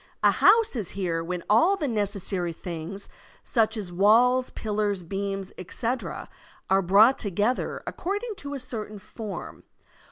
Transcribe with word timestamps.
A 0.23 0.31
house 0.31 0.75
is 0.75 0.89
here 0.89 1.23
when 1.23 1.43
all 1.47 1.75
the 1.75 1.87
necessary 1.87 2.53
things, 2.53 3.07
^ch 3.45 3.77
as 3.77 3.91
Walls, 3.91 4.49
pillars, 4.49 5.03
beams, 5.03 5.53
etc., 5.59 6.27
are 6.71 6.81
brought 6.81 7.19
together 7.19 7.83
according 7.85 8.33
to 8.37 8.55
a 8.55 8.59
Certain 8.59 8.97
form. 8.97 9.61